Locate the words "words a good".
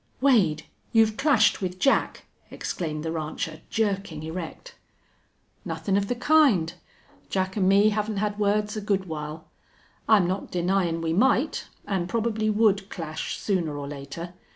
8.39-9.05